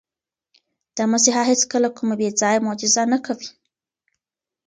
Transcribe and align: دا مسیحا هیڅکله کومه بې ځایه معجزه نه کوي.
دا 0.95 1.03
مسیحا 1.13 1.43
هیڅکله 1.51 1.87
کومه 1.97 2.15
بې 2.19 2.27
ځایه 2.39 2.63
معجزه 2.65 3.03
نه 3.13 3.17
کوي. 3.25 3.49